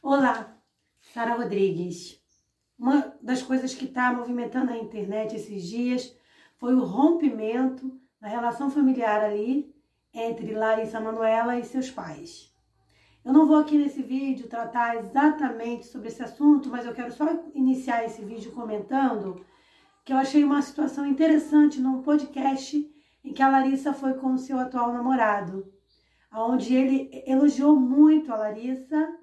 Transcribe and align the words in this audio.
Olá, 0.00 0.56
Sara 1.12 1.34
Rodrigues. 1.34 2.22
Uma 2.78 3.16
das 3.20 3.42
coisas 3.42 3.74
que 3.74 3.84
está 3.84 4.12
movimentando 4.12 4.70
a 4.70 4.78
internet 4.78 5.34
esses 5.34 5.64
dias 5.64 6.16
foi 6.56 6.72
o 6.72 6.84
rompimento 6.84 8.00
da 8.20 8.28
relação 8.28 8.70
familiar 8.70 9.24
ali 9.24 9.74
entre 10.14 10.54
Larissa 10.54 11.00
Manuela 11.00 11.58
e 11.58 11.64
seus 11.64 11.90
pais. 11.90 12.54
Eu 13.24 13.32
não 13.32 13.44
vou 13.44 13.56
aqui 13.56 13.76
nesse 13.76 14.00
vídeo 14.00 14.46
tratar 14.46 14.96
exatamente 14.96 15.86
sobre 15.86 16.08
esse 16.08 16.22
assunto, 16.22 16.70
mas 16.70 16.86
eu 16.86 16.94
quero 16.94 17.12
só 17.12 17.26
iniciar 17.52 18.04
esse 18.04 18.24
vídeo 18.24 18.52
comentando 18.52 19.44
que 20.04 20.12
eu 20.12 20.16
achei 20.16 20.44
uma 20.44 20.62
situação 20.62 21.04
interessante 21.04 21.80
num 21.80 22.02
podcast 22.02 22.88
em 23.24 23.32
que 23.32 23.42
a 23.42 23.48
Larissa 23.48 23.92
foi 23.92 24.14
com 24.14 24.34
o 24.34 24.38
seu 24.38 24.60
atual 24.60 24.92
namorado, 24.92 25.72
onde 26.32 26.72
ele 26.72 27.10
elogiou 27.26 27.74
muito 27.74 28.32
a 28.32 28.36
Larissa 28.36 29.18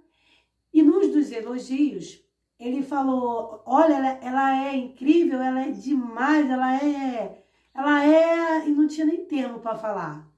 e 0.76 0.84
nos 0.84 1.07
dos 1.07 1.32
elogios 1.32 2.21
ele 2.60 2.83
falou: 2.83 3.64
olha, 3.66 3.93
ela, 3.93 4.10
ela 4.21 4.66
é 4.68 4.75
incrível, 4.75 5.42
ela 5.42 5.61
é 5.61 5.71
demais, 5.71 6.50
ela 6.50 6.75
é, 6.83 7.46
ela 7.74 8.06
é 8.06 8.68
e 8.68 8.71
não 8.71 8.86
tinha 8.86 9.06
nem 9.06 9.25
termo 9.25 9.60
para 9.60 9.78
falar. 9.78 10.30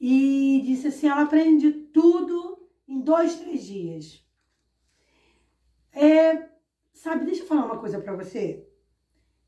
E 0.00 0.62
disse 0.64 0.86
assim: 0.86 1.08
ela 1.08 1.22
aprende 1.22 1.70
tudo 1.70 2.68
em 2.86 3.00
dois, 3.00 3.36
três 3.36 3.64
dias. 3.64 4.24
É, 5.92 6.48
sabe, 6.92 7.24
deixa 7.24 7.42
eu 7.42 7.46
falar 7.46 7.66
uma 7.66 7.78
coisa 7.78 8.00
para 8.00 8.14
você. 8.14 8.66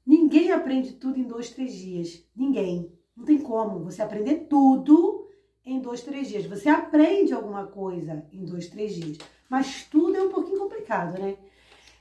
Ninguém 0.05 0.51
aprende 0.51 0.95
tudo 0.95 1.19
em 1.19 1.25
dois, 1.25 1.51
três 1.51 1.75
dias. 1.75 2.28
Ninguém. 2.37 2.92
Não 3.16 3.25
tem 3.25 3.39
como 3.39 3.84
você 3.84 4.03
aprender 4.03 4.47
tudo 4.51 5.28
em 5.64 5.80
dois, 5.80 6.03
três 6.03 6.28
dias. 6.28 6.45
Você 6.47 6.69
aprende 6.69 7.33
alguma 7.33 7.66
coisa 7.66 8.27
em 8.33 8.45
dois, 8.45 8.69
três 8.69 8.95
dias. 8.95 9.19
Mas 9.48 9.84
tudo 9.84 10.16
é 10.16 10.23
um 10.23 10.30
pouquinho 10.30 10.59
complicado, 10.59 11.21
né? 11.21 11.37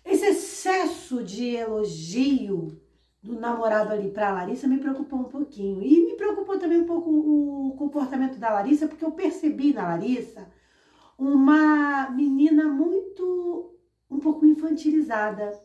Esse 0.05 0.25
excesso 0.25 1.23
de 1.23 1.55
elogio 1.55 2.79
do 3.21 3.39
namorado 3.39 3.93
ali 3.93 4.11
para 4.11 4.33
Larissa 4.33 4.67
me 4.67 4.77
preocupou 4.77 5.19
um 5.19 5.25
pouquinho. 5.25 5.81
E 5.81 6.05
me 6.05 6.15
preocupou 6.15 6.59
também 6.59 6.79
um 6.79 6.85
pouco 6.85 7.09
o 7.09 7.75
comportamento 7.77 8.37
da 8.37 8.51
Larissa, 8.51 8.87
porque 8.87 9.05
eu 9.05 9.11
percebi 9.11 9.73
na 9.73 9.83
Larissa 9.83 10.51
uma 11.17 12.09
menina 12.09 12.65
muito, 12.65 13.73
um 14.09 14.19
pouco 14.19 14.45
infantilizada. 14.45 15.57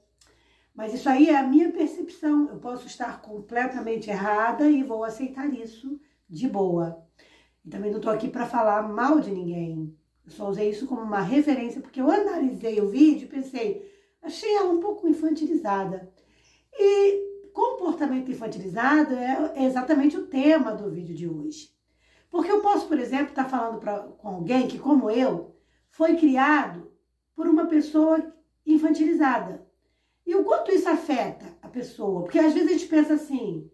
Mas 0.73 0.95
isso 0.95 1.09
aí 1.09 1.29
é 1.29 1.37
a 1.37 1.42
minha 1.42 1.73
percepção. 1.73 2.48
Eu 2.48 2.59
posso 2.61 2.87
estar 2.87 3.20
completamente 3.20 4.09
errada 4.09 4.70
e 4.70 4.85
vou 4.85 5.03
aceitar 5.03 5.53
isso 5.53 6.01
de 6.29 6.48
boa. 6.48 7.05
E 7.65 7.69
também 7.69 7.91
não 7.91 7.98
estou 7.98 8.13
aqui 8.13 8.29
para 8.29 8.47
falar 8.47 8.83
mal 8.89 9.19
de 9.19 9.33
ninguém. 9.33 9.98
Eu 10.29 10.33
só 10.33 10.48
usei 10.51 10.69
isso 10.69 10.87
como 10.87 11.01
uma 11.01 11.23
referência, 11.23 11.81
porque 11.81 12.01
eu 12.01 12.11
analisei 12.11 12.79
o 12.83 12.89
vídeo 12.89 13.25
e 13.25 13.29
pensei, 13.29 13.91
achei 14.21 14.55
ela 14.55 14.70
um 14.70 14.79
pouco 14.79 15.09
infantilizada. 15.09 16.12
E 16.73 17.48
comportamento 17.55 18.31
infantilizado 18.31 19.15
é 19.15 19.65
exatamente 19.65 20.19
o 20.19 20.27
tema 20.27 20.73
do 20.75 20.91
vídeo 20.91 21.15
de 21.15 21.27
hoje. 21.27 21.70
Porque 22.31 22.53
eu 22.53 22.61
posso, 22.61 22.87
por 22.87 23.01
exemplo, 23.01 23.31
estar 23.31 23.47
falando 23.47 23.81
pra, 23.81 24.01
com 24.01 24.29
alguém 24.29 24.69
que, 24.69 24.79
como 24.79 25.11
eu, 25.11 25.57
foi 25.91 26.17
criado 26.17 26.92
por 27.35 27.48
uma 27.48 27.67
pessoa 27.67 28.23
infantilizada. 28.67 29.67
E 30.27 30.35
o 30.35 30.45
quanto 30.45 30.70
isso 30.70 30.91
afeta 30.91 31.47
a 31.63 31.69
pessoa? 31.69 32.23
Porque 32.23 32.39
às 32.39 32.53
vezes 32.53 32.69
a 32.69 32.73
gente 32.73 32.87
pensa 32.87 33.15
assim, 33.15 33.70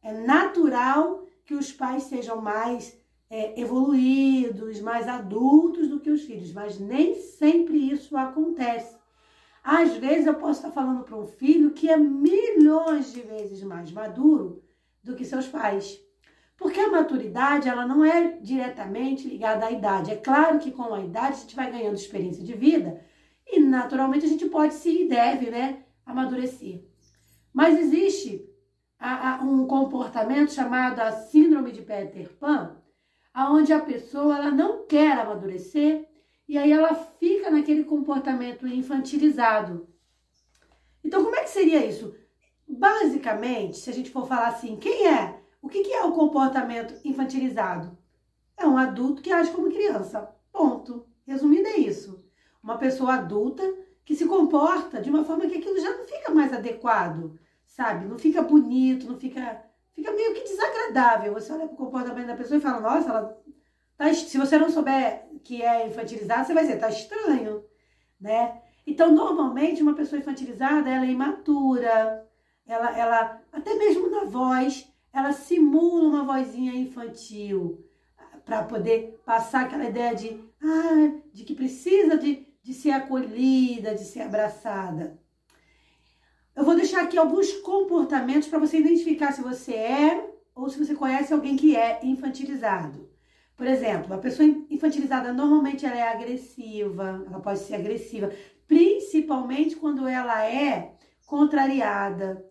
é 0.00 0.12
natural 0.12 1.26
que 1.44 1.54
os 1.54 1.72
pais 1.72 2.04
sejam 2.04 2.40
mais 2.40 2.96
é, 3.28 3.60
evoluídos, 3.60 4.80
mais 4.80 5.08
adultos 5.08 5.88
do 5.88 6.00
que 6.00 6.10
os 6.10 6.22
filhos, 6.22 6.52
mas 6.52 6.78
nem 6.78 7.14
sempre 7.14 7.76
isso 7.90 8.16
acontece. 8.16 8.96
Às 9.62 9.96
vezes 9.96 10.26
eu 10.26 10.34
posso 10.34 10.60
estar 10.60 10.70
falando 10.70 11.02
para 11.02 11.16
um 11.16 11.26
filho 11.26 11.72
que 11.72 11.90
é 11.90 11.96
milhões 11.96 13.12
de 13.12 13.20
vezes 13.22 13.62
mais 13.62 13.90
maduro 13.90 14.62
do 15.02 15.16
que 15.16 15.24
seus 15.24 15.48
pais. 15.48 16.00
Porque 16.56 16.80
a 16.80 16.90
maturidade, 16.90 17.68
ela 17.68 17.86
não 17.86 18.04
é 18.04 18.38
diretamente 18.40 19.28
ligada 19.28 19.66
à 19.66 19.72
idade. 19.72 20.12
É 20.12 20.16
claro 20.16 20.58
que 20.58 20.70
com 20.70 20.94
a 20.94 21.04
idade 21.04 21.34
a 21.34 21.40
gente 21.40 21.56
vai 21.56 21.70
ganhando 21.70 21.96
experiência 21.96 22.44
de 22.44 22.54
vida 22.54 23.04
e 23.46 23.60
naturalmente 23.60 24.24
a 24.24 24.28
gente 24.28 24.46
pode 24.46 24.74
se 24.74 25.02
e 25.02 25.08
deve, 25.08 25.50
né, 25.50 25.84
amadurecer. 26.04 26.84
Mas 27.52 27.78
existe 27.78 28.48
a, 28.98 29.34
a, 29.34 29.42
um 29.42 29.66
comportamento 29.66 30.52
chamado 30.52 31.00
a 31.00 31.12
síndrome 31.12 31.72
de 31.72 31.82
Peter 31.82 32.32
Pan, 32.38 32.76
aonde 33.36 33.70
a 33.70 33.80
pessoa 33.80 34.34
ela 34.34 34.50
não 34.50 34.86
quer 34.86 35.12
amadurecer 35.18 36.08
e 36.48 36.56
aí 36.56 36.72
ela 36.72 36.94
fica 36.94 37.50
naquele 37.50 37.84
comportamento 37.84 38.66
infantilizado. 38.66 39.86
Então, 41.04 41.22
como 41.22 41.36
é 41.36 41.42
que 41.42 41.50
seria 41.50 41.84
isso? 41.84 42.14
Basicamente, 42.66 43.76
se 43.76 43.90
a 43.90 43.92
gente 43.92 44.10
for 44.10 44.26
falar 44.26 44.48
assim, 44.48 44.76
quem 44.76 45.06
é? 45.06 45.38
O 45.60 45.68
que, 45.68 45.82
que 45.82 45.92
é 45.92 46.02
o 46.02 46.12
comportamento 46.12 46.98
infantilizado? 47.04 47.98
É 48.56 48.66
um 48.66 48.78
adulto 48.78 49.20
que 49.20 49.30
age 49.30 49.50
como 49.50 49.70
criança. 49.70 50.34
Ponto. 50.50 51.06
Resumindo, 51.26 51.68
é 51.68 51.76
isso. 51.76 52.24
Uma 52.62 52.78
pessoa 52.78 53.16
adulta 53.16 53.62
que 54.02 54.16
se 54.16 54.24
comporta 54.24 55.02
de 55.02 55.10
uma 55.10 55.24
forma 55.24 55.46
que 55.46 55.58
aquilo 55.58 55.78
já 55.78 55.94
não 55.94 56.04
fica 56.06 56.32
mais 56.32 56.54
adequado, 56.54 57.38
sabe? 57.66 58.06
Não 58.06 58.18
fica 58.18 58.40
bonito, 58.40 59.06
não 59.06 59.18
fica. 59.18 59.62
Fica 59.96 60.12
meio 60.12 60.32
que 60.34 60.44
desagradável. 60.44 61.32
Você 61.32 61.52
olha 61.52 61.66
para 61.66 61.74
o 61.74 61.76
comportamento 61.76 62.28
da 62.28 62.36
pessoa 62.36 62.58
e 62.58 62.60
fala, 62.60 62.80
nossa, 62.80 63.08
ela 63.08 63.36
Tá, 63.96 64.12
se 64.12 64.36
você 64.36 64.58
não 64.58 64.70
souber 64.70 65.26
que 65.42 65.62
é 65.62 65.86
infantilizado, 65.86 66.46
você 66.46 66.52
vai 66.52 66.64
dizer, 66.64 66.78
tá 66.78 66.88
estranho, 66.88 67.64
né? 68.20 68.60
Então, 68.86 69.12
normalmente, 69.12 69.82
uma 69.82 69.94
pessoa 69.94 70.20
infantilizada, 70.20 70.90
ela 70.90 71.06
é 71.06 71.10
imatura, 71.10 72.28
ela, 72.66 72.98
ela 72.98 73.42
até 73.52 73.74
mesmo 73.74 74.10
na 74.10 74.24
voz, 74.24 74.86
ela 75.12 75.32
simula 75.32 76.08
uma 76.08 76.24
vozinha 76.24 76.74
infantil 76.74 77.84
para 78.44 78.62
poder 78.64 79.20
passar 79.24 79.62
aquela 79.64 79.86
ideia 79.86 80.14
de, 80.14 80.38
ah, 80.62 81.20
de 81.32 81.44
que 81.44 81.54
precisa 81.54 82.16
de, 82.18 82.46
de 82.62 82.74
ser 82.74 82.90
acolhida, 82.90 83.94
de 83.94 84.04
ser 84.04 84.22
abraçada. 84.22 85.18
Eu 86.56 86.64
vou 86.64 86.74
deixar 86.74 87.02
aqui 87.02 87.18
alguns 87.18 87.52
comportamentos 87.52 88.48
para 88.48 88.58
você 88.58 88.78
identificar 88.78 89.30
se 89.30 89.42
você 89.42 89.74
é 89.74 90.30
ou 90.54 90.70
se 90.70 90.78
você 90.78 90.94
conhece 90.94 91.30
alguém 91.30 91.54
que 91.54 91.76
é 91.76 92.00
infantilizado. 92.02 93.10
Por 93.54 93.66
exemplo, 93.66 94.14
a 94.14 94.18
pessoa 94.18 94.48
infantilizada 94.70 95.34
normalmente 95.34 95.84
ela 95.84 95.98
é 95.98 96.08
agressiva, 96.08 97.22
ela 97.26 97.40
pode 97.40 97.58
ser 97.58 97.74
agressiva, 97.74 98.32
principalmente 98.66 99.76
quando 99.76 100.08
ela 100.08 100.46
é 100.46 100.94
contrariada. 101.26 102.42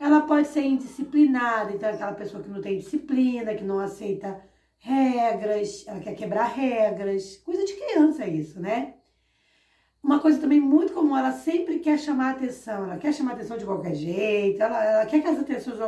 Ela 0.00 0.22
pode 0.22 0.48
ser 0.48 0.62
indisciplinada, 0.62 1.72
então 1.72 1.90
é 1.90 1.92
aquela 1.92 2.14
pessoa 2.14 2.42
que 2.42 2.48
não 2.48 2.62
tem 2.62 2.78
disciplina, 2.78 3.54
que 3.54 3.64
não 3.64 3.78
aceita 3.78 4.42
regras, 4.78 5.84
ela 5.86 6.00
quer 6.00 6.14
quebrar 6.14 6.46
regras, 6.46 7.36
coisa 7.44 7.66
de 7.66 7.74
criança 7.74 8.26
isso, 8.26 8.58
né? 8.58 8.94
Uma 10.02 10.18
coisa 10.18 10.40
também 10.40 10.60
muito 10.60 10.92
comum, 10.92 11.16
ela 11.16 11.32
sempre 11.32 11.78
quer 11.78 11.98
chamar 11.98 12.32
atenção, 12.32 12.84
ela 12.84 12.98
quer 12.98 13.14
chamar 13.14 13.34
atenção 13.34 13.56
de 13.56 13.64
qualquer 13.64 13.94
jeito, 13.94 14.60
ela, 14.60 14.84
ela 14.84 15.06
quer 15.06 15.22
que 15.22 15.28
as 15.28 15.38
atenções 15.38 15.78
do 15.78 15.84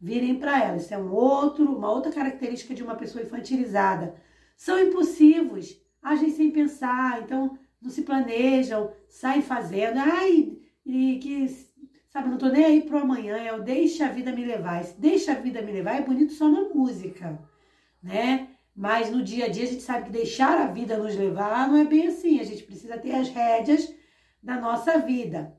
virem 0.00 0.38
para 0.38 0.64
ela. 0.64 0.76
Isso 0.76 0.94
é 0.94 0.98
um 0.98 1.12
outro, 1.12 1.76
uma 1.76 1.90
outra 1.90 2.12
característica 2.12 2.72
de 2.72 2.82
uma 2.82 2.94
pessoa 2.94 3.24
infantilizada. 3.24 4.14
São 4.56 4.78
impulsivos, 4.78 5.80
agem 6.00 6.30
sem 6.30 6.50
pensar, 6.52 7.20
então 7.22 7.58
não 7.82 7.90
se 7.90 8.02
planejam, 8.02 8.92
saem 9.08 9.42
fazendo. 9.42 9.98
Ai, 9.98 10.56
e 10.86 11.18
que, 11.18 11.48
sabe, 12.10 12.28
não 12.28 12.38
tô 12.38 12.48
nem 12.48 12.64
aí 12.64 12.82
pro 12.82 12.98
amanhã, 12.98 13.36
é 13.38 13.52
o 13.52 13.62
deixa 13.62 14.06
a 14.06 14.10
vida 14.10 14.32
me 14.32 14.44
levar. 14.44 14.80
Esse 14.80 14.98
deixa 15.00 15.32
a 15.32 15.36
vida 15.36 15.60
me 15.62 15.72
levar 15.72 15.96
é 15.96 16.02
bonito 16.02 16.32
só 16.32 16.48
na 16.48 16.68
música, 16.68 17.38
né? 18.02 18.48
Mas 18.74 19.10
no 19.10 19.22
dia 19.22 19.46
a 19.46 19.48
dia 19.48 19.64
a 19.64 19.66
gente 19.66 19.82
sabe 19.82 20.06
que 20.06 20.12
deixar 20.12 20.58
a 20.58 20.66
vida 20.66 20.96
nos 20.96 21.16
levar 21.16 21.68
não 21.68 21.76
é 21.76 21.84
bem 21.84 22.06
assim. 22.06 22.40
A 22.40 22.44
gente 22.44 22.62
precisa 22.62 22.98
ter 22.98 23.14
as 23.14 23.28
rédeas 23.28 23.92
da 24.42 24.60
nossa 24.60 24.98
vida. 24.98 25.56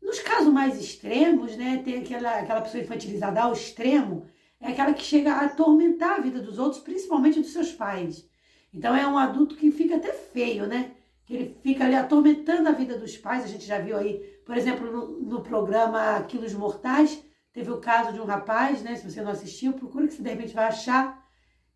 Nos 0.00 0.18
casos 0.18 0.52
mais 0.52 0.78
extremos, 0.80 1.56
né, 1.56 1.80
tem 1.84 2.00
aquela, 2.00 2.40
aquela 2.40 2.60
pessoa 2.60 2.82
infantilizada 2.82 3.40
ao 3.40 3.52
extremo, 3.52 4.26
é 4.60 4.68
aquela 4.68 4.92
que 4.92 5.02
chega 5.02 5.32
a 5.32 5.44
atormentar 5.46 6.18
a 6.18 6.20
vida 6.20 6.40
dos 6.40 6.58
outros, 6.58 6.82
principalmente 6.82 7.40
dos 7.40 7.52
seus 7.52 7.72
pais. 7.72 8.28
Então 8.74 8.94
é 8.94 9.06
um 9.06 9.18
adulto 9.18 9.56
que 9.56 9.70
fica 9.70 9.96
até 9.96 10.12
feio, 10.12 10.66
né? 10.66 10.92
Que 11.24 11.34
ele 11.34 11.56
fica 11.62 11.84
ali 11.84 11.94
atormentando 11.94 12.68
a 12.68 12.72
vida 12.72 12.98
dos 12.98 13.16
pais. 13.16 13.44
A 13.44 13.48
gente 13.48 13.64
já 13.64 13.78
viu 13.78 13.96
aí, 13.96 14.18
por 14.44 14.56
exemplo, 14.56 14.90
no, 14.90 15.20
no 15.20 15.42
programa 15.42 16.22
Quilos 16.24 16.54
Mortais, 16.54 17.22
teve 17.52 17.70
o 17.70 17.78
caso 17.78 18.12
de 18.12 18.20
um 18.20 18.24
rapaz, 18.24 18.82
né? 18.82 18.96
Se 18.96 19.10
você 19.10 19.20
não 19.20 19.30
assistiu, 19.30 19.72
procura 19.72 20.06
que 20.06 20.14
você 20.14 20.22
de 20.22 20.30
repente 20.30 20.54
vai 20.54 20.66
achar 20.66 21.21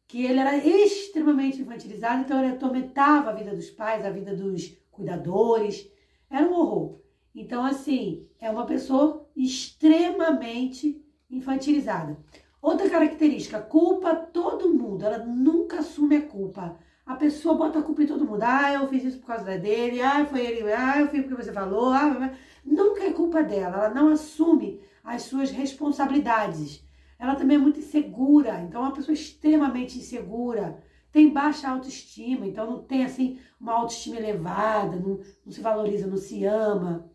que 0.07 0.25
ele 0.25 0.39
era 0.39 0.57
extremamente 0.57 1.61
infantilizado, 1.61 2.23
então 2.23 2.39
ele 2.39 2.55
atormentava 2.55 3.31
a 3.31 3.35
vida 3.35 3.55
dos 3.55 3.71
pais, 3.71 4.05
a 4.05 4.11
vida 4.11 4.35
dos 4.35 4.77
cuidadores. 4.91 5.91
Era 6.31 6.47
um 6.47 6.55
horror. 6.55 7.01
Então, 7.35 7.65
assim, 7.65 8.27
é 8.41 8.51
uma 8.51 8.67
pessoa 8.67 9.29
extremamente 9.37 11.05
infantilizada. 11.31 12.17
Outra 12.63 12.89
característica, 12.89 13.61
culpa 13.61 14.15
todo 14.15 14.73
mundo. 14.73 15.05
Ela 15.05 15.19
nunca 15.19 15.81
assume 15.81 16.17
a 16.17 16.23
culpa. 16.23 16.79
a 17.05 17.15
pessoa 17.15 17.55
bota 17.55 17.79
a 17.79 17.83
culpa 17.83 18.03
em 18.03 18.07
todo 18.07 18.25
mundo. 18.25 18.43
Ah, 18.43 18.73
eu 18.73 18.89
fiz 18.89 19.05
isso 19.05 19.19
por 19.21 19.29
causa 19.29 19.59
dele. 19.59 20.03
Ah, 20.03 20.25
foi 20.27 20.41
ele. 20.45 20.73
Ah, 20.73 21.01
eu 21.01 21.09
fiz 21.09 21.21
porque 21.25 21.43
você 21.43 21.53
falou. 21.53 21.93
Ah, 21.93 22.33
nunca 22.65 23.05
é 23.05 23.13
culpa 23.13 23.43
dela. 23.43 23.77
Ela 23.77 23.95
não 23.95 24.09
assume 24.09 24.81
as 25.05 25.23
suas 25.23 25.51
responsabilidades. 25.51 26.86
Ela 27.19 27.35
também 27.35 27.57
é 27.57 27.61
muito 27.61 27.79
insegura. 27.79 28.61
Então, 28.61 28.83
é 28.83 28.85
uma 28.85 28.95
pessoa 28.95 29.15
extremamente 29.15 29.99
insegura. 29.99 30.83
Tem 31.11 31.33
baixa 31.33 31.69
autoestima. 31.69 32.47
Então, 32.47 32.71
não 32.71 32.83
tem, 32.83 33.05
assim, 33.05 33.39
uma 33.61 33.73
autoestima 33.73 34.17
elevada. 34.17 34.97
Não, 34.97 35.21
não 35.45 35.53
se 35.53 35.61
valoriza, 35.61 36.07
não 36.07 36.17
se 36.17 36.45
ama. 36.45 37.11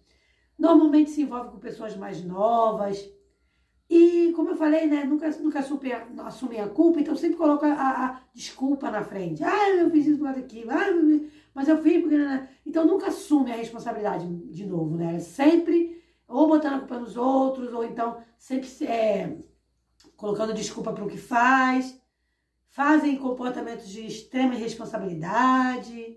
Normalmente 0.57 1.09
se 1.09 1.21
envolve 1.21 1.51
com 1.51 1.59
pessoas 1.59 1.95
mais 1.95 2.23
novas 2.23 3.09
e, 3.93 4.31
como 4.37 4.51
eu 4.51 4.55
falei, 4.55 4.87
né, 4.87 5.03
nunca, 5.03 5.29
nunca 5.31 5.61
super, 5.61 6.07
assumem 6.19 6.61
a 6.61 6.69
culpa, 6.69 7.01
então 7.01 7.13
sempre 7.13 7.35
coloca 7.35 7.67
a, 7.67 8.05
a, 8.05 8.21
desculpa 8.33 8.89
na 8.89 9.03
frente. 9.03 9.43
Ah, 9.43 9.69
eu 9.71 9.89
fiz 9.89 10.07
isso 10.07 10.17
por 10.17 10.31
causa. 10.31 10.47
Ah, 10.69 11.29
mas 11.53 11.67
eu 11.67 11.77
fiz 11.83 12.01
porque... 12.01 12.15
Então 12.65 12.87
nunca 12.87 13.07
assume 13.07 13.51
a 13.51 13.55
responsabilidade 13.57 14.25
de 14.25 14.65
novo, 14.65 14.95
né? 14.95 15.19
Sempre 15.19 16.01
ou 16.25 16.47
botando 16.47 16.75
a 16.75 16.79
culpa 16.79 16.99
nos 16.99 17.17
outros, 17.17 17.73
ou 17.73 17.83
então 17.83 18.15
sempre 18.37 18.69
é, 18.85 19.37
colocando 20.21 20.53
desculpa 20.53 20.93
para 20.93 21.03
o 21.03 21.09
que 21.09 21.17
faz. 21.17 21.99
Fazem 22.69 23.17
comportamentos 23.17 23.89
de 23.89 24.05
extrema 24.05 24.53
irresponsabilidade. 24.53 26.15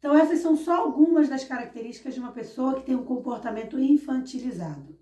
Então 0.00 0.14
essas 0.16 0.40
são 0.40 0.56
só 0.56 0.74
algumas 0.80 1.28
das 1.28 1.44
características 1.44 2.12
de 2.14 2.20
uma 2.20 2.32
pessoa 2.32 2.74
que 2.74 2.82
tem 2.82 2.96
um 2.96 3.04
comportamento 3.04 3.78
infantilizado. 3.78 4.98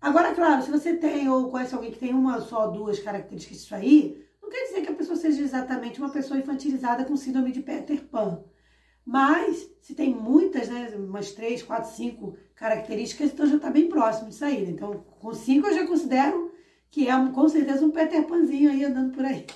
Agora, 0.00 0.34
claro, 0.34 0.62
se 0.62 0.70
você 0.70 0.96
tem 0.96 1.28
ou 1.28 1.50
conhece 1.50 1.74
alguém 1.74 1.92
que 1.92 1.98
tem 2.00 2.12
uma 2.12 2.40
só, 2.40 2.66
duas 2.66 2.98
características 2.98 3.58
disso 3.58 3.74
aí, 3.74 4.26
não 4.42 4.50
quer 4.50 4.64
dizer 4.64 4.80
que 4.82 4.92
a 4.92 4.94
pessoa 4.96 5.16
seja 5.16 5.40
exatamente 5.40 6.00
uma 6.00 6.10
pessoa 6.10 6.40
infantilizada 6.40 7.04
com 7.04 7.16
síndrome 7.16 7.52
de 7.52 7.62
Peter 7.62 8.02
Pan. 8.08 8.42
Mas, 9.04 9.70
se 9.80 9.94
tem 9.94 10.14
muitas, 10.14 10.68
né, 10.68 10.92
umas 10.96 11.30
três, 11.32 11.62
quatro, 11.62 11.90
cinco 11.90 12.36
características, 12.54 13.32
então 13.32 13.46
já 13.46 13.56
está 13.56 13.70
bem 13.70 13.88
próximo 13.88 14.30
disso 14.30 14.44
aí. 14.44 14.64
Né? 14.64 14.70
Então, 14.72 15.04
com 15.20 15.32
cinco 15.32 15.68
eu 15.68 15.74
já 15.74 15.86
considero 15.86 16.49
que 16.90 17.08
é 17.08 17.28
com 17.32 17.48
certeza 17.48 17.84
um 17.84 17.90
Peter 17.90 18.24
Panzinho 18.26 18.70
aí 18.70 18.84
andando 18.84 19.12
por 19.14 19.24
aí. 19.24 19.46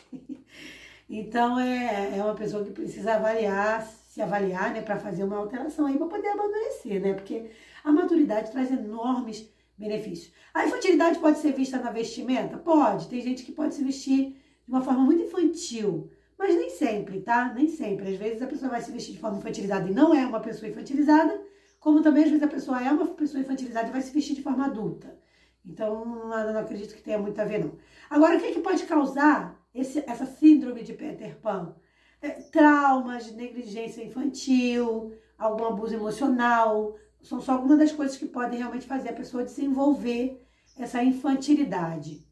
então, 1.10 1.58
é, 1.58 2.16
é 2.16 2.22
uma 2.22 2.34
pessoa 2.34 2.64
que 2.64 2.70
precisa 2.70 3.14
avaliar, 3.14 3.86
se 3.86 4.22
avaliar, 4.22 4.72
né, 4.72 4.80
para 4.80 4.98
fazer 4.98 5.24
uma 5.24 5.36
alteração 5.36 5.86
aí, 5.86 5.98
para 5.98 6.06
poder 6.06 6.28
amadurecer, 6.28 7.00
né? 7.00 7.14
Porque 7.14 7.50
a 7.82 7.90
maturidade 7.90 8.52
traz 8.52 8.70
enormes 8.70 9.52
benefícios. 9.76 10.32
A 10.52 10.64
infantilidade 10.64 11.18
pode 11.18 11.38
ser 11.38 11.52
vista 11.52 11.78
na 11.78 11.90
vestimenta? 11.90 12.56
Pode. 12.56 13.08
Tem 13.08 13.20
gente 13.20 13.42
que 13.42 13.52
pode 13.52 13.74
se 13.74 13.82
vestir 13.82 14.36
de 14.64 14.70
uma 14.72 14.82
forma 14.82 15.04
muito 15.04 15.24
infantil, 15.24 16.10
mas 16.38 16.54
nem 16.54 16.70
sempre, 16.70 17.20
tá? 17.20 17.52
Nem 17.52 17.68
sempre. 17.68 18.08
Às 18.12 18.16
vezes 18.16 18.40
a 18.40 18.46
pessoa 18.46 18.70
vai 18.70 18.80
se 18.80 18.92
vestir 18.92 19.14
de 19.14 19.20
forma 19.20 19.38
infantilizada 19.38 19.90
e 19.90 19.92
não 19.92 20.14
é 20.14 20.24
uma 20.24 20.40
pessoa 20.40 20.70
infantilizada, 20.70 21.42
como 21.80 22.00
também 22.00 22.22
às 22.22 22.30
vezes 22.30 22.44
a 22.44 22.48
pessoa 22.48 22.80
é 22.80 22.90
uma 22.90 23.06
pessoa 23.08 23.42
infantilizada 23.42 23.88
e 23.88 23.92
vai 23.92 24.00
se 24.00 24.12
vestir 24.12 24.36
de 24.36 24.42
forma 24.42 24.64
adulta. 24.66 25.23
Então, 25.64 26.04
não, 26.04 26.52
não 26.52 26.60
acredito 26.60 26.94
que 26.94 27.02
tenha 27.02 27.18
muito 27.18 27.40
a 27.40 27.44
ver, 27.44 27.58
não. 27.58 27.72
Agora, 28.10 28.36
o 28.36 28.40
que, 28.40 28.46
é 28.46 28.52
que 28.52 28.60
pode 28.60 28.84
causar 28.84 29.58
esse, 29.74 30.04
essa 30.06 30.26
síndrome 30.26 30.82
de 30.82 30.92
Peter 30.92 31.36
Pan? 31.40 31.74
É, 32.20 32.30
traumas, 32.30 33.32
negligência 33.32 34.02
infantil, 34.02 35.14
algum 35.38 35.64
abuso 35.64 35.94
emocional, 35.94 36.96
são 37.22 37.40
só 37.40 37.52
algumas 37.52 37.78
das 37.78 37.92
coisas 37.92 38.16
que 38.16 38.26
podem 38.26 38.58
realmente 38.58 38.86
fazer 38.86 39.08
a 39.08 39.14
pessoa 39.14 39.44
desenvolver 39.44 40.46
essa 40.76 41.02
infantilidade. 41.02 42.26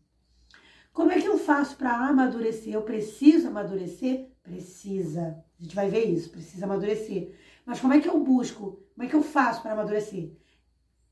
Como 0.92 1.10
é 1.10 1.20
que 1.20 1.26
eu 1.26 1.38
faço 1.38 1.76
para 1.76 1.90
amadurecer? 1.90 2.74
Eu 2.74 2.82
preciso 2.82 3.48
amadurecer? 3.48 4.30
Precisa. 4.42 5.42
A 5.58 5.62
gente 5.62 5.74
vai 5.74 5.88
ver 5.88 6.04
isso, 6.04 6.30
precisa 6.30 6.66
amadurecer. 6.66 7.34
Mas 7.64 7.80
como 7.80 7.94
é 7.94 8.00
que 8.00 8.08
eu 8.08 8.20
busco? 8.22 8.82
Como 8.94 9.06
é 9.06 9.08
que 9.08 9.16
eu 9.16 9.22
faço 9.22 9.62
para 9.62 9.72
amadurecer? 9.72 10.32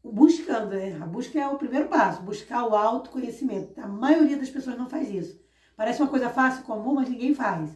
Buscando, 0.02 0.70
né? 0.70 0.98
A 1.00 1.06
busca 1.06 1.38
é 1.38 1.46
o 1.46 1.58
primeiro 1.58 1.88
passo, 1.88 2.22
buscar 2.22 2.66
o 2.66 2.74
autoconhecimento. 2.74 3.78
A 3.80 3.86
maioria 3.86 4.36
das 4.36 4.48
pessoas 4.48 4.78
não 4.78 4.88
faz 4.88 5.10
isso. 5.10 5.40
Parece 5.76 6.00
uma 6.00 6.08
coisa 6.08 6.30
fácil, 6.30 6.64
comum, 6.64 6.94
mas 6.94 7.08
ninguém 7.08 7.34
faz. 7.34 7.70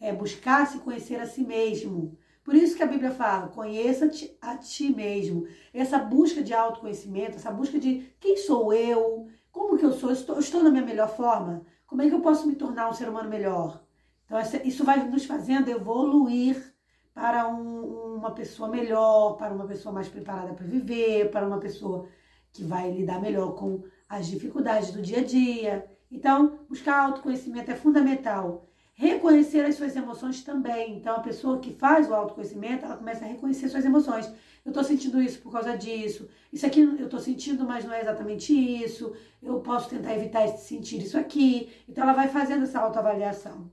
É 0.00 0.12
buscar 0.12 0.66
se 0.66 0.78
conhecer 0.78 1.20
a 1.20 1.26
si 1.26 1.42
mesmo. 1.42 2.16
Por 2.42 2.54
isso 2.54 2.76
que 2.76 2.82
a 2.82 2.86
Bíblia 2.86 3.10
fala: 3.10 3.48
conheça-te 3.48 4.36
a 4.40 4.56
ti 4.56 4.94
mesmo. 4.94 5.46
Essa 5.72 5.98
busca 5.98 6.42
de 6.42 6.54
autoconhecimento, 6.54 7.36
essa 7.36 7.50
busca 7.50 7.78
de 7.78 8.10
quem 8.20 8.36
sou 8.36 8.72
eu, 8.72 9.28
como 9.50 9.76
que 9.76 9.84
eu 9.84 9.92
sou, 9.92 10.12
estou, 10.12 10.38
estou 10.38 10.62
na 10.62 10.70
minha 10.70 10.84
melhor 10.84 11.14
forma, 11.14 11.64
como 11.86 12.02
é 12.02 12.08
que 12.08 12.14
eu 12.14 12.20
posso 12.20 12.46
me 12.46 12.54
tornar 12.54 12.88
um 12.88 12.92
ser 12.92 13.08
humano 13.08 13.28
melhor? 13.28 13.82
Então, 14.24 14.38
isso 14.64 14.84
vai 14.84 15.08
nos 15.08 15.24
fazendo 15.24 15.68
evoluir 15.68 16.75
para 17.16 17.48
um, 17.48 18.16
uma 18.16 18.30
pessoa 18.32 18.68
melhor, 18.68 19.38
para 19.38 19.54
uma 19.54 19.66
pessoa 19.66 19.90
mais 19.90 20.06
preparada 20.06 20.52
para 20.52 20.66
viver, 20.66 21.30
para 21.30 21.46
uma 21.46 21.58
pessoa 21.58 22.06
que 22.52 22.62
vai 22.62 22.92
lidar 22.92 23.22
melhor 23.22 23.54
com 23.54 23.82
as 24.06 24.26
dificuldades 24.26 24.90
do 24.90 25.00
dia 25.00 25.20
a 25.20 25.24
dia. 25.24 25.90
Então, 26.10 26.58
buscar 26.68 27.00
autoconhecimento 27.00 27.70
é 27.70 27.74
fundamental. 27.74 28.68
Reconhecer 28.92 29.64
as 29.64 29.76
suas 29.76 29.96
emoções 29.96 30.42
também. 30.42 30.98
Então, 30.98 31.16
a 31.16 31.20
pessoa 31.20 31.58
que 31.58 31.72
faz 31.72 32.06
o 32.06 32.14
autoconhecimento, 32.14 32.84
ela 32.84 32.98
começa 32.98 33.24
a 33.24 33.28
reconhecer 33.28 33.70
suas 33.70 33.86
emoções. 33.86 34.26
Eu 34.62 34.68
estou 34.68 34.84
sentindo 34.84 35.20
isso 35.22 35.40
por 35.40 35.50
causa 35.50 35.74
disso. 35.74 36.28
Isso 36.52 36.66
aqui 36.66 36.80
eu 36.80 37.06
estou 37.06 37.18
sentindo, 37.18 37.64
mas 37.64 37.86
não 37.86 37.94
é 37.94 38.02
exatamente 38.02 38.52
isso. 38.52 39.14
Eu 39.42 39.60
posso 39.60 39.88
tentar 39.88 40.14
evitar 40.14 40.46
sentir 40.48 41.00
isso 41.02 41.18
aqui. 41.18 41.70
Então, 41.88 42.04
ela 42.04 42.12
vai 42.12 42.28
fazendo 42.28 42.64
essa 42.64 42.78
autoavaliação. 42.78 43.70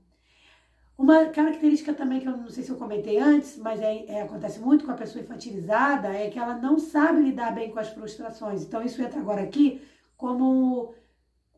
Uma 0.96 1.26
característica 1.26 1.92
também 1.92 2.20
que 2.20 2.28
eu 2.28 2.36
não 2.36 2.48
sei 2.48 2.62
se 2.62 2.70
eu 2.70 2.76
comentei 2.76 3.18
antes, 3.18 3.58
mas 3.58 3.80
é, 3.80 4.06
é, 4.06 4.22
acontece 4.22 4.60
muito 4.60 4.84
com 4.84 4.92
a 4.92 4.96
pessoa 4.96 5.22
infantilizada, 5.22 6.08
é 6.08 6.30
que 6.30 6.38
ela 6.38 6.56
não 6.56 6.78
sabe 6.78 7.20
lidar 7.20 7.52
bem 7.52 7.70
com 7.70 7.80
as 7.80 7.88
frustrações. 7.88 8.62
Então, 8.62 8.82
isso 8.82 9.02
entra 9.02 9.18
agora 9.18 9.42
aqui 9.42 9.82
como 10.16 10.94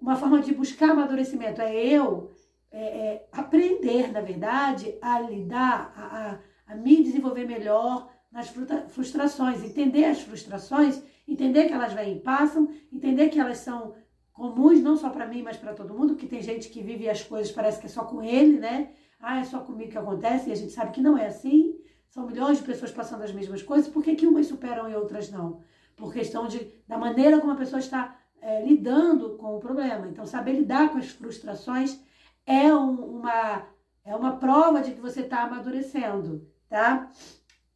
uma 0.01 0.17
forma 0.17 0.41
de 0.41 0.55
buscar 0.55 0.91
amadurecimento. 0.91 1.61
É 1.61 1.75
eu 1.75 2.31
é, 2.71 2.83
é, 2.83 3.29
aprender, 3.31 4.11
na 4.11 4.23
verdade, 4.23 4.97
a 5.03 5.21
lidar, 5.21 5.93
a, 5.95 6.31
a, 6.71 6.73
a 6.73 6.75
me 6.75 7.03
desenvolver 7.03 7.47
melhor 7.47 8.11
nas 8.33 8.53
frustrações, 8.89 9.63
entender 9.63 10.05
as 10.05 10.21
frustrações, 10.21 11.03
entender 11.29 11.67
que 11.67 11.73
elas 11.73 11.93
vêm 11.93 12.17
e 12.17 12.21
passam, 12.21 12.71
entender 12.93 13.29
que 13.29 13.41
elas 13.41 13.59
são 13.59 13.95
comuns 14.33 14.81
não 14.83 14.97
só 14.97 15.09
para 15.09 15.27
mim, 15.27 15.43
mas 15.43 15.57
para 15.57 15.73
todo 15.73 15.95
mundo, 15.95 16.17
que 16.17 16.27
tem 16.27 16.43
gente 16.43 16.69
que 16.69 16.83
vive 16.83 17.09
as 17.09 17.23
coisas 17.23 17.51
parece 17.51 17.81
que 17.81 17.87
é 17.87 17.89
só 17.89 18.05
com 18.05 18.23
ele, 18.23 18.59
né? 18.59 18.91
Ah, 19.29 19.41
é 19.41 19.45
só 19.45 19.59
comigo 19.59 19.91
que 19.91 19.99
acontece, 19.99 20.49
e 20.49 20.53
a 20.53 20.55
gente 20.55 20.73
sabe 20.73 20.93
que 20.93 21.01
não 21.01 21.19
é 21.19 21.27
assim. 21.27 21.77
São 22.09 22.27
milhões 22.27 22.59
de 22.59 22.65
pessoas 22.65 22.93
passando 22.93 23.25
as 23.25 23.33
mesmas 23.33 23.61
coisas, 23.61 23.91
por 23.91 24.01
que, 24.05 24.15
que 24.15 24.25
umas 24.25 24.47
superam 24.47 24.89
e 24.89 24.95
outras 24.95 25.33
não? 25.33 25.63
Por 25.97 26.13
questão 26.13 26.47
de, 26.47 26.73
da 26.87 26.97
maneira 26.97 27.41
como 27.41 27.53
a 27.53 27.57
pessoa 27.57 27.81
está 27.81 28.17
é, 28.41 28.63
lidando 28.65 29.37
com 29.37 29.57
o 29.57 29.59
problema. 29.59 30.07
Então, 30.07 30.25
saber 30.25 30.53
lidar 30.53 30.93
com 30.93 30.99
as 30.99 31.09
frustrações 31.09 32.01
é 32.47 32.73
um, 32.73 33.19
uma, 33.19 33.67
é 34.05 34.15
uma 34.15 34.37
prova 34.37 34.81
de 34.81 34.93
que 34.93 35.01
você 35.01 35.23
está 35.23 35.43
amadurecendo, 35.43 36.49
tá? 36.69 37.11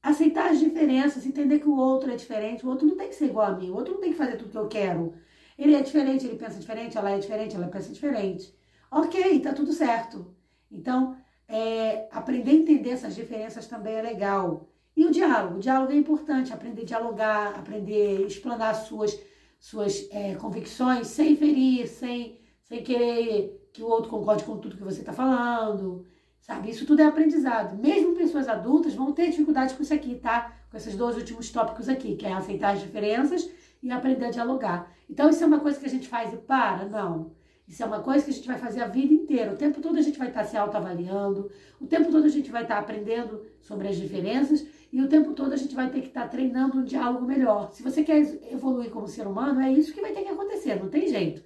Aceitar 0.00 0.52
as 0.52 0.60
diferenças, 0.60 1.26
entender 1.26 1.58
que 1.58 1.68
o 1.68 1.76
outro 1.76 2.12
é 2.12 2.14
diferente, 2.14 2.64
o 2.64 2.68
outro 2.68 2.86
não 2.86 2.96
tem 2.96 3.08
que 3.08 3.16
ser 3.16 3.26
igual 3.26 3.46
a 3.48 3.56
mim, 3.56 3.70
o 3.70 3.74
outro 3.74 3.94
não 3.94 4.00
tem 4.00 4.12
que 4.12 4.18
fazer 4.18 4.36
tudo 4.36 4.52
que 4.52 4.56
eu 4.56 4.68
quero. 4.68 5.14
Ele 5.58 5.74
é 5.74 5.82
diferente, 5.82 6.24
ele 6.24 6.38
pensa 6.38 6.60
diferente, 6.60 6.96
ela 6.96 7.10
é 7.10 7.18
diferente, 7.18 7.56
ela 7.56 7.66
pensa 7.66 7.92
diferente. 7.92 8.56
Ok, 8.88 9.40
tá 9.40 9.52
tudo 9.52 9.72
certo. 9.72 10.32
Então, 10.70 11.16
é, 11.50 12.08
aprender 12.12 12.52
a 12.52 12.54
entender 12.54 12.90
essas 12.90 13.14
diferenças 13.14 13.66
também 13.66 13.94
é 13.94 14.02
legal. 14.02 14.68
E 14.96 15.04
o 15.04 15.10
diálogo? 15.10 15.56
O 15.56 15.60
diálogo 15.60 15.92
é 15.92 15.96
importante, 15.96 16.52
aprender 16.52 16.82
a 16.82 16.86
dialogar, 16.86 17.58
aprender 17.58 18.18
a 18.18 18.26
explanar 18.26 18.74
suas, 18.74 19.20
suas 19.58 20.06
é, 20.12 20.36
convicções 20.36 21.08
sem 21.08 21.36
ferir, 21.36 21.88
sem, 21.88 22.38
sem 22.62 22.82
querer 22.84 23.68
que 23.72 23.82
o 23.82 23.88
outro 23.88 24.10
concorde 24.10 24.44
com 24.44 24.58
tudo 24.58 24.76
que 24.76 24.84
você 24.84 25.00
está 25.00 25.12
falando, 25.12 26.06
sabe? 26.40 26.70
Isso 26.70 26.86
tudo 26.86 27.02
é 27.02 27.06
aprendizado. 27.06 27.76
Mesmo 27.76 28.14
pessoas 28.14 28.48
adultas 28.48 28.94
vão 28.94 29.12
ter 29.12 29.30
dificuldade 29.30 29.74
com 29.74 29.82
isso 29.82 29.94
aqui, 29.94 30.14
tá? 30.16 30.52
Com 30.70 30.76
esses 30.76 30.96
dois 30.96 31.16
últimos 31.16 31.50
tópicos 31.50 31.88
aqui, 31.88 32.14
que 32.14 32.26
é 32.26 32.32
aceitar 32.32 32.74
as 32.74 32.80
diferenças 32.80 33.50
e 33.82 33.90
aprender 33.90 34.26
a 34.26 34.30
dialogar. 34.30 34.92
Então, 35.08 35.28
isso 35.28 35.42
é 35.42 35.46
uma 35.46 35.58
coisa 35.60 35.80
que 35.80 35.86
a 35.86 35.90
gente 35.90 36.06
faz 36.08 36.32
e 36.32 36.36
para? 36.36 36.84
Não. 36.84 37.32
Isso 37.70 37.84
é 37.84 37.86
uma 37.86 38.00
coisa 38.00 38.24
que 38.24 38.32
a 38.32 38.34
gente 38.34 38.48
vai 38.48 38.58
fazer 38.58 38.80
a 38.80 38.88
vida 38.88 39.14
inteira. 39.14 39.52
O 39.52 39.56
tempo 39.56 39.80
todo 39.80 39.96
a 39.96 40.02
gente 40.02 40.18
vai 40.18 40.26
estar 40.26 40.42
se 40.42 40.56
autoavaliando, 40.56 41.48
o 41.80 41.86
tempo 41.86 42.10
todo 42.10 42.24
a 42.24 42.28
gente 42.28 42.50
vai 42.50 42.62
estar 42.62 42.78
aprendendo 42.78 43.46
sobre 43.60 43.86
as 43.86 43.96
diferenças 43.96 44.66
e 44.92 45.00
o 45.00 45.06
tempo 45.06 45.34
todo 45.34 45.52
a 45.52 45.56
gente 45.56 45.72
vai 45.72 45.88
ter 45.88 46.00
que 46.00 46.08
estar 46.08 46.26
treinando 46.26 46.78
um 46.78 46.84
diálogo 46.84 47.24
melhor. 47.24 47.70
Se 47.72 47.80
você 47.80 48.02
quer 48.02 48.18
evoluir 48.50 48.90
como 48.90 49.06
ser 49.06 49.24
humano, 49.24 49.60
é 49.60 49.72
isso 49.72 49.94
que 49.94 50.00
vai 50.00 50.12
ter 50.12 50.22
que 50.22 50.30
acontecer, 50.30 50.80
não 50.82 50.88
tem 50.88 51.06
jeito. 51.06 51.44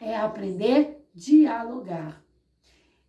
É 0.00 0.16
aprender 0.16 1.04
dialogar. 1.12 2.24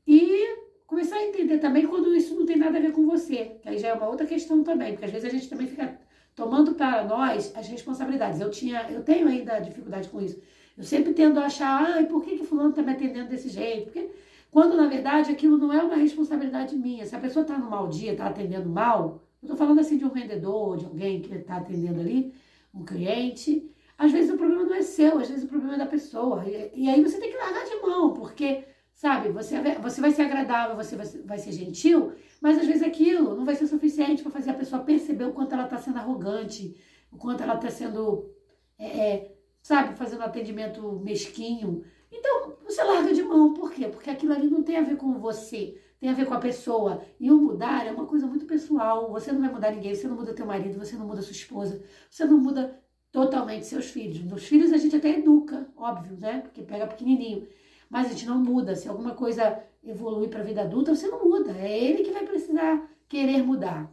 E 0.07 0.57
começar 0.87 1.17
a 1.17 1.23
entender 1.23 1.59
também 1.59 1.85
quando 1.85 2.15
isso 2.15 2.33
não 2.33 2.47
tem 2.47 2.57
nada 2.57 2.79
a 2.79 2.81
ver 2.81 2.93
com 2.93 3.05
você, 3.05 3.57
que 3.61 3.69
aí 3.69 3.77
já 3.77 3.89
é 3.89 3.93
uma 3.93 4.07
outra 4.07 4.25
questão 4.25 4.63
também, 4.63 4.93
porque 4.93 5.05
às 5.05 5.11
vezes 5.11 5.29
a 5.29 5.31
gente 5.31 5.47
também 5.47 5.67
fica 5.67 5.99
tomando 6.35 6.73
para 6.73 7.03
nós 7.03 7.55
as 7.55 7.67
responsabilidades. 7.67 8.41
Eu 8.41 8.49
tinha, 8.49 8.89
eu 8.89 9.03
tenho 9.03 9.27
ainda 9.27 9.59
dificuldade 9.59 10.09
com 10.09 10.19
isso. 10.19 10.41
Eu 10.77 10.83
sempre 10.83 11.13
tendo 11.13 11.39
a 11.39 11.45
achar, 11.45 11.99
ah, 11.99 12.03
por 12.05 12.23
que, 12.23 12.37
que 12.37 12.45
fulano 12.45 12.69
está 12.69 12.81
me 12.81 12.91
atendendo 12.91 13.29
desse 13.29 13.49
jeito? 13.49 13.85
Porque 13.85 14.09
Quando, 14.51 14.75
na 14.77 14.87
verdade, 14.87 15.31
aquilo 15.31 15.57
não 15.57 15.71
é 15.73 15.81
uma 15.83 15.95
responsabilidade 15.95 16.75
minha. 16.75 17.05
Se 17.05 17.15
a 17.15 17.19
pessoa 17.19 17.43
está 17.43 17.57
no 17.57 17.69
mau 17.69 17.87
dia, 17.87 18.11
está 18.13 18.27
atendendo 18.27 18.69
mal, 18.69 19.21
eu 19.41 19.47
estou 19.47 19.57
falando 19.57 19.79
assim 19.79 19.97
de 19.97 20.05
um 20.05 20.09
vendedor, 20.09 20.77
de 20.77 20.85
alguém 20.85 21.21
que 21.21 21.33
está 21.33 21.57
atendendo 21.57 21.99
ali, 21.99 22.33
um 22.73 22.83
cliente, 22.83 23.69
às 23.97 24.11
vezes 24.11 24.31
o 24.33 24.37
problema 24.37 24.63
não 24.63 24.75
é 24.75 24.81
seu, 24.81 25.19
às 25.19 25.29
vezes 25.29 25.45
o 25.45 25.47
problema 25.47 25.75
é 25.75 25.77
da 25.77 25.85
pessoa. 25.85 26.43
E, 26.45 26.71
e 26.83 26.89
aí 26.89 27.01
você 27.01 27.17
tem 27.19 27.31
que 27.31 27.37
largar 27.37 27.63
de 27.65 27.75
mão, 27.81 28.13
porque, 28.13 28.65
sabe, 28.93 29.29
você, 29.29 29.59
você 29.81 30.01
vai 30.01 30.11
ser 30.11 30.23
agradável, 30.23 30.75
você 30.75 30.95
vai, 30.95 31.05
vai 31.05 31.37
ser 31.37 31.51
gentil, 31.53 32.11
mas 32.41 32.57
às 32.57 32.65
vezes 32.67 32.83
aquilo 32.83 33.35
não 33.35 33.45
vai 33.45 33.55
ser 33.55 33.67
suficiente 33.67 34.21
para 34.21 34.31
fazer 34.31 34.51
a 34.51 34.55
pessoa 34.55 34.83
perceber 34.83 35.25
o 35.25 35.33
quanto 35.33 35.53
ela 35.53 35.63
está 35.63 35.77
sendo 35.77 35.97
arrogante, 35.97 36.75
o 37.11 37.17
quanto 37.17 37.41
ela 37.43 37.55
está 37.55 37.69
sendo, 37.69 38.29
é, 38.77 38.85
é, 38.85 39.34
sabe, 39.65 39.97
fazendo 39.97 40.21
atendimento 40.21 40.79
mesquinho. 41.03 41.83
Então, 42.11 42.55
você 42.63 42.83
larga 42.83 43.11
de 43.11 43.23
mão. 43.23 43.51
Por 43.51 43.71
quê? 43.71 43.87
Porque 43.87 44.11
aquilo 44.11 44.31
ali 44.31 44.47
não 44.47 44.61
tem 44.61 44.77
a 44.77 44.83
ver 44.83 44.95
com 44.95 45.17
você, 45.17 45.81
tem 45.99 46.07
a 46.07 46.13
ver 46.13 46.27
com 46.27 46.35
a 46.35 46.39
pessoa. 46.39 47.01
E 47.19 47.31
o 47.31 47.41
mudar 47.41 47.83
é 47.83 47.91
uma 47.91 48.05
coisa 48.05 48.27
muito 48.27 48.45
pessoal. 48.45 49.11
Você 49.11 49.31
não 49.31 49.41
vai 49.41 49.51
mudar 49.51 49.71
ninguém, 49.71 49.95
você 49.95 50.07
não 50.07 50.17
muda 50.17 50.35
teu 50.35 50.45
marido, 50.45 50.77
você 50.77 50.95
não 50.95 51.07
muda 51.07 51.23
sua 51.23 51.31
esposa, 51.31 51.83
você 52.11 52.25
não 52.25 52.37
muda 52.37 52.79
totalmente 53.11 53.65
seus 53.65 53.87
filhos. 53.87 54.23
Nos 54.23 54.45
filhos 54.45 54.71
a 54.71 54.77
gente 54.77 54.97
até 54.97 55.17
educa, 55.17 55.67
óbvio, 55.75 56.15
né? 56.15 56.41
Porque 56.41 56.61
pega 56.61 56.85
pequenininho. 56.85 57.47
Mas 57.89 58.05
a 58.05 58.09
gente 58.11 58.27
não 58.27 58.37
muda. 58.37 58.75
Se 58.75 58.87
alguma 58.87 59.15
coisa 59.15 59.63
evoluir 59.83 60.29
para 60.29 60.41
a 60.41 60.45
vida 60.45 60.61
adulta, 60.61 60.93
você 60.93 61.07
não 61.07 61.27
muda. 61.27 61.51
É 61.57 61.75
ele 61.75 62.03
que 62.03 62.11
vai 62.11 62.23
precisar 62.23 62.87
querer 63.09 63.41
mudar. 63.41 63.91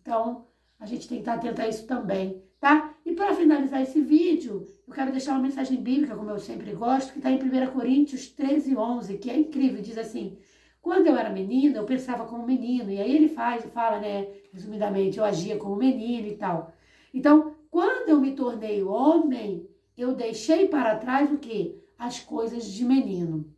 Então, 0.00 0.46
a 0.78 0.86
gente 0.86 1.06
tem 1.06 1.18
que 1.18 1.22
estar 1.22 1.34
atento 1.34 1.60
a 1.60 1.68
isso 1.68 1.86
também, 1.86 2.42
tá? 2.58 2.89
E 3.04 3.12
para 3.12 3.34
finalizar 3.34 3.82
esse 3.82 4.00
vídeo, 4.00 4.66
eu 4.86 4.94
quero 4.94 5.10
deixar 5.10 5.32
uma 5.32 5.42
mensagem 5.42 5.80
bíblica, 5.80 6.16
como 6.16 6.30
eu 6.30 6.38
sempre 6.38 6.72
gosto, 6.72 7.12
que 7.12 7.18
está 7.18 7.30
em 7.30 7.38
1 7.38 7.70
Coríntios 7.72 8.28
13, 8.28 8.76
11, 8.76 9.18
que 9.18 9.30
é 9.30 9.36
incrível. 9.38 9.80
Diz 9.80 9.96
assim, 9.96 10.38
quando 10.82 11.06
eu 11.06 11.16
era 11.16 11.30
menina, 11.30 11.78
eu 11.78 11.84
pensava 11.84 12.24
como 12.26 12.46
menino. 12.46 12.90
E 12.90 13.00
aí 13.00 13.14
ele 13.14 13.28
faz, 13.28 13.64
fala, 13.72 13.98
né, 13.98 14.28
resumidamente, 14.52 15.18
eu 15.18 15.24
agia 15.24 15.56
como 15.56 15.76
menino 15.76 16.28
e 16.28 16.36
tal. 16.36 16.72
Então, 17.12 17.54
quando 17.70 18.08
eu 18.08 18.20
me 18.20 18.32
tornei 18.32 18.82
homem, 18.82 19.68
eu 19.96 20.14
deixei 20.14 20.68
para 20.68 20.96
trás 20.96 21.30
o 21.30 21.38
quê? 21.38 21.76
As 21.98 22.18
coisas 22.20 22.64
de 22.64 22.84
menino. 22.84 23.52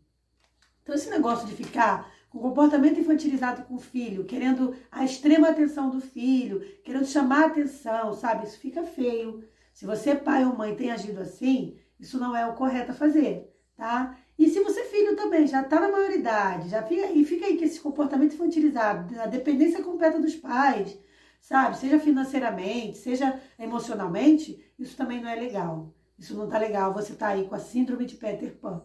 Então, 0.83 0.95
esse 0.95 1.09
negócio 1.11 1.47
de 1.47 1.55
ficar 1.55 2.12
com 2.33 2.39
comportamento 2.39 2.99
infantilizado 2.99 3.65
com 3.65 3.75
o 3.75 3.79
filho, 3.79 4.25
querendo 4.25 4.75
a 4.91 5.05
extrema 5.05 5.51
atenção 5.51 5.91
do 5.91 6.01
filho, 6.01 6.61
querendo 6.83 7.05
chamar 7.05 7.43
a 7.43 7.47
atenção, 7.49 8.15
sabe? 8.15 8.47
Isso 8.47 8.59
fica 8.59 8.83
feio. 8.83 9.45
Se 9.75 9.85
você, 9.85 10.15
pai 10.15 10.43
ou 10.47 10.57
mãe, 10.57 10.75
tem 10.75 10.91
agido 10.91 11.21
assim, 11.21 11.77
isso 12.01 12.19
não 12.19 12.35
é 12.35 12.47
o 12.47 12.55
correto 12.55 12.93
a 12.93 12.95
fazer, 12.95 13.55
tá? 13.77 14.17
E 14.39 14.49
se 14.49 14.61
você, 14.61 14.83
filho, 14.85 15.15
também 15.15 15.47
já 15.47 15.61
está 15.61 15.79
na 15.79 15.91
maioridade, 15.91 16.71
já 16.71 16.83
fica, 16.83 17.07
e 17.13 17.23
fica 17.23 17.45
aí 17.45 17.59
com 17.59 17.65
esse 17.65 17.79
comportamento 17.79 18.33
infantilizado, 18.33 19.21
a 19.21 19.27
dependência 19.27 19.83
completa 19.83 20.19
dos 20.19 20.35
pais, 20.35 20.99
sabe? 21.39 21.77
Seja 21.77 22.01
financeiramente, 22.01 22.97
seja 22.97 23.39
emocionalmente, 23.59 24.65
isso 24.79 24.97
também 24.97 25.21
não 25.21 25.29
é 25.29 25.37
legal. 25.37 25.95
Isso 26.19 26.35
não 26.35 26.49
tá 26.49 26.57
legal. 26.57 26.95
Você 26.95 27.15
tá 27.15 27.29
aí 27.29 27.47
com 27.47 27.55
a 27.55 27.59
síndrome 27.59 28.07
de 28.07 28.17
Peter 28.17 28.57
Pan, 28.57 28.83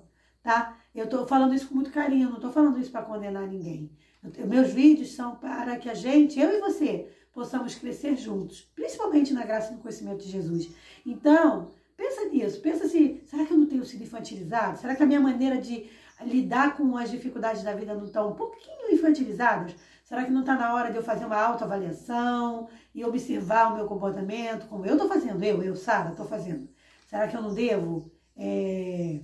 tá? 0.48 0.77
Eu 0.96 1.10
tô 1.10 1.27
falando 1.27 1.54
isso 1.54 1.68
com 1.68 1.75
muito 1.75 1.92
carinho, 1.92 2.30
não 2.30 2.39
tô 2.39 2.50
falando 2.50 2.80
isso 2.80 2.89
para 2.89 3.01
condenar 3.01 3.46
ninguém. 3.46 3.92
Eu, 4.38 4.48
meus 4.48 4.72
vídeos 4.72 5.13
são 5.13 5.36
para 5.36 5.75
que 5.75 5.89
a 5.89 5.94
gente, 5.94 6.39
eu 6.39 6.50
e 6.58 6.62
você, 6.62 7.10
possamos 7.34 7.75
crescer 7.75 8.16
juntos, 8.16 8.62
principalmente 8.74 9.34
na 9.34 9.44
graça 9.44 9.74
e 9.74 9.75
no 9.75 9.82
conhecimento 9.82 10.24
de 10.24 10.32
Jesus. 10.32 10.70
Então, 11.06 11.74
pensa 11.98 12.30
nisso, 12.30 12.62
pensa 12.62 12.88
se, 12.88 13.22
será 13.25 13.46
que 13.46 13.51
eu 13.51 13.58
não 13.58 13.66
tenho 13.66 13.84
sido 13.84 14.04
infantilizado? 14.04 14.80
Será 14.80 14.96
que 14.96 15.04
a 15.04 15.06
minha 15.06 15.20
maneira 15.20 15.58
de 15.58 15.89
lidar 16.22 16.77
com 16.77 16.96
as 16.96 17.12
dificuldades 17.12 17.62
da 17.62 17.74
vida 17.74 17.94
não 17.94 18.06
está 18.06 18.25
um 18.25 18.34
pouquinho 18.34 18.89
infantilizadas? 18.89 19.75
Será 20.06 20.24
que 20.24 20.32
não 20.32 20.39
está 20.39 20.56
na 20.56 20.74
hora 20.74 20.92
de 20.92 20.96
eu 20.96 21.04
fazer 21.04 21.25
uma 21.25 21.36
autoavaliação 21.36 22.70
e 22.96 23.04
observar 23.04 23.74
o 23.74 23.75
meu 23.75 23.86
comportamento, 23.86 24.66
como 24.68 24.86
eu 24.86 24.94
estou 24.94 25.10
fazendo, 25.10 25.44
eu, 25.44 25.62
eu, 25.62 25.75
Sara, 25.75 26.12
estou 26.12 26.25
fazendo? 26.25 26.70
Será 27.06 27.27
que 27.27 27.36
eu 27.36 27.42
não 27.42 27.54
devo 27.54 28.10
é, 28.38 29.20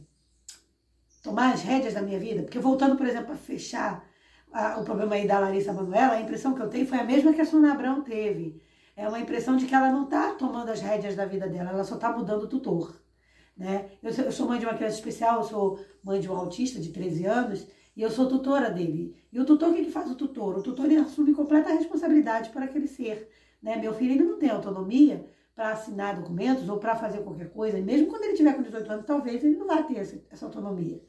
tomar 1.44 1.54
as 1.54 1.62
rédeas 1.62 1.94
da 1.94 2.02
minha 2.02 2.20
vida? 2.20 2.44
Porque 2.44 2.60
voltando, 2.60 2.96
por 2.96 3.06
exemplo, 3.06 3.34
a 3.34 3.36
fechar 3.36 4.06
a, 4.52 4.80
o 4.80 4.84
problema 4.84 5.16
aí 5.16 5.28
da 5.28 5.40
Larissa 5.40 5.74
Manoela, 5.74 6.14
a 6.14 6.22
impressão 6.22 6.54
que 6.54 6.62
eu 6.62 6.70
tenho 6.70 6.88
foi 6.88 7.00
a 7.00 7.04
mesma 7.04 7.34
que 7.34 7.42
a 7.42 7.46
Sônia 7.46 7.72
Abrão 7.72 8.02
teve. 8.02 8.62
É 8.96 9.08
uma 9.08 9.20
impressão 9.20 9.58
de 9.58 9.66
que 9.66 9.76
ela 9.76 9.92
não 9.92 10.06
está 10.06 10.34
tomando 10.34 10.70
as 10.70 10.80
rédeas 10.80 11.16
da 11.16 11.26
vida 11.26 11.48
dela, 11.48 11.72
ela 11.72 11.84
só 11.84 11.96
está 11.96 12.16
mudando 12.16 12.44
o 12.44 12.48
tutor. 12.48 12.96
Né? 13.58 13.90
Eu, 14.02 14.12
eu 14.12 14.32
sou 14.32 14.48
mãe 14.48 14.60
de 14.60 14.66
uma 14.66 14.76
criança 14.76 14.96
especial, 14.96 15.38
eu 15.38 15.44
sou 15.44 15.80
mãe 16.04 16.20
de 16.20 16.30
um 16.30 16.36
autista 16.36 16.80
de 16.80 16.90
13 16.92 17.26
anos, 17.26 17.68
e 17.96 18.02
eu 18.02 18.10
sou 18.10 18.28
tutora 18.28 18.70
dele. 18.70 19.16
E 19.32 19.40
o 19.40 19.46
tutor, 19.46 19.70
o 19.70 19.74
que, 19.74 19.86
que 19.86 19.92
faz 19.92 20.10
o 20.10 20.16
tutor? 20.16 20.58
O 20.58 20.64
tutor 20.64 20.86
ele 20.86 20.98
assume 20.98 21.34
completa 21.34 21.70
responsabilidade 21.70 22.50
por 22.50 22.62
aquele 22.62 22.88
ser. 22.88 23.30
Né? 23.62 23.76
Meu 23.78 23.94
filho 23.94 24.14
ele 24.14 24.24
não 24.24 24.40
tem 24.40 24.50
autonomia 24.50 25.28
para 25.56 25.72
assinar 25.72 26.16
documentos 26.16 26.68
ou 26.68 26.78
para 26.78 26.96
fazer 26.96 27.20
qualquer 27.20 27.52
coisa. 27.52 27.78
E 27.78 27.82
mesmo 27.82 28.08
quando 28.08 28.24
ele 28.24 28.36
tiver 28.36 28.54
com 28.54 28.64
18 28.64 28.92
anos, 28.92 29.06
talvez 29.06 29.44
ele 29.44 29.56
não 29.56 29.68
vá 29.68 29.84
ter 29.84 29.98
essa, 29.98 30.20
essa 30.32 30.46
autonomia. 30.46 31.00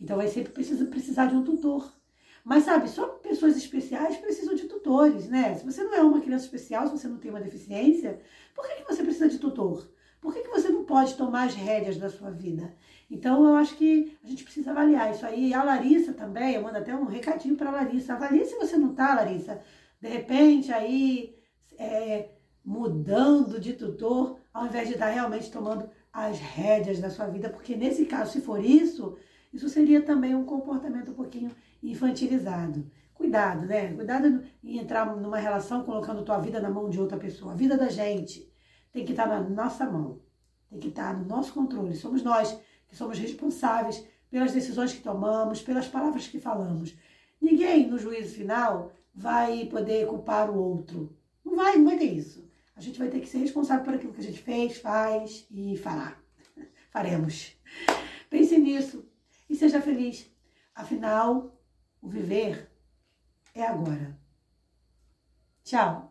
Então 0.00 0.16
vai 0.16 0.28
sempre 0.28 0.52
precisa, 0.52 0.84
precisar 0.86 1.26
de 1.26 1.34
um 1.34 1.44
tutor. 1.44 1.92
Mas 2.44 2.64
sabe, 2.64 2.88
só 2.88 3.06
pessoas 3.06 3.56
especiais 3.56 4.16
precisam 4.16 4.54
de 4.54 4.66
tutores, 4.66 5.28
né? 5.28 5.54
Se 5.54 5.64
você 5.64 5.82
não 5.82 5.94
é 5.94 6.02
uma 6.02 6.20
criança 6.20 6.44
especial, 6.44 6.86
se 6.86 6.96
você 6.96 7.08
não 7.08 7.18
tem 7.18 7.30
uma 7.30 7.40
deficiência, 7.40 8.20
por 8.54 8.66
que, 8.66 8.76
que 8.76 8.86
você 8.86 9.02
precisa 9.02 9.28
de 9.28 9.38
tutor? 9.38 9.86
Por 10.20 10.32
que, 10.34 10.40
que 10.42 10.48
você 10.48 10.68
não 10.68 10.84
pode 10.84 11.14
tomar 11.14 11.44
as 11.46 11.54
rédeas 11.54 11.96
da 11.96 12.08
sua 12.08 12.30
vida? 12.30 12.74
Então, 13.10 13.46
eu 13.46 13.54
acho 13.54 13.76
que 13.76 14.16
a 14.22 14.26
gente 14.26 14.44
precisa 14.44 14.70
avaliar 14.70 15.10
isso 15.12 15.24
aí. 15.24 15.48
E 15.48 15.54
a 15.54 15.62
Larissa 15.62 16.12
também, 16.12 16.54
eu 16.54 16.62
mando 16.62 16.78
até 16.78 16.94
um 16.94 17.04
recadinho 17.04 17.56
para 17.56 17.70
a 17.70 17.72
Larissa. 17.72 18.14
Avalie 18.14 18.44
se 18.44 18.56
você 18.56 18.76
não 18.76 18.90
está, 18.90 19.14
Larissa. 19.14 19.60
De 20.00 20.08
repente, 20.08 20.72
aí, 20.72 21.36
é, 21.78 22.30
mudando 22.64 23.60
de 23.60 23.74
tutor, 23.74 24.38
ao 24.52 24.66
invés 24.66 24.88
de 24.88 24.94
estar 24.94 25.08
realmente 25.08 25.50
tomando 25.50 25.88
as 26.12 26.38
rédeas 26.38 26.98
da 26.98 27.10
sua 27.10 27.26
vida. 27.26 27.48
Porque 27.48 27.76
nesse 27.76 28.04
caso, 28.04 28.32
se 28.32 28.40
for 28.40 28.62
isso, 28.62 29.16
isso 29.52 29.68
seria 29.68 30.02
também 30.02 30.34
um 30.34 30.44
comportamento 30.44 31.10
um 31.10 31.14
pouquinho 31.14 31.50
infantilizado. 31.82 32.90
Cuidado, 33.14 33.66
né? 33.66 33.92
Cuidado 33.94 34.44
em 34.62 34.78
entrar 34.78 35.16
numa 35.16 35.38
relação 35.38 35.82
colocando 35.82 36.24
tua 36.24 36.38
vida 36.38 36.60
na 36.60 36.70
mão 36.70 36.88
de 36.88 37.00
outra 37.00 37.18
pessoa. 37.18 37.52
A 37.52 37.56
vida 37.56 37.76
da 37.76 37.88
gente 37.88 38.52
tem 38.92 39.04
que 39.04 39.12
estar 39.12 39.26
na 39.26 39.40
nossa 39.40 39.84
mão. 39.90 40.20
Tem 40.70 40.78
que 40.78 40.88
estar 40.88 41.18
no 41.18 41.24
nosso 41.24 41.52
controle. 41.52 41.96
Somos 41.96 42.22
nós 42.22 42.58
que 42.86 42.96
somos 42.96 43.18
responsáveis 43.18 44.06
pelas 44.30 44.52
decisões 44.52 44.92
que 44.92 45.02
tomamos, 45.02 45.62
pelas 45.62 45.88
palavras 45.88 46.28
que 46.28 46.38
falamos. 46.38 46.94
Ninguém, 47.40 47.88
no 47.88 47.98
juízo 47.98 48.34
final, 48.34 48.92
vai 49.14 49.66
poder 49.66 50.06
culpar 50.06 50.50
o 50.50 50.58
outro. 50.58 51.16
Não 51.44 51.56
vai, 51.56 51.76
não 51.76 51.86
vai 51.86 51.96
ter 51.98 52.12
isso. 52.12 52.48
A 52.76 52.80
gente 52.80 52.98
vai 52.98 53.08
ter 53.08 53.20
que 53.20 53.28
ser 53.28 53.38
responsável 53.38 53.84
por 53.84 53.94
aquilo 53.94 54.12
que 54.12 54.20
a 54.20 54.24
gente 54.24 54.40
fez, 54.40 54.78
faz 54.78 55.46
e 55.50 55.76
fará. 55.76 56.16
Faremos. 56.92 57.56
Pense 58.30 58.56
nisso 58.58 59.07
e 59.48 59.56
seja 59.56 59.80
feliz. 59.80 60.30
Afinal, 60.74 61.60
o 62.00 62.08
viver 62.08 62.70
é 63.54 63.64
agora. 63.64 64.18
Tchau. 65.64 66.07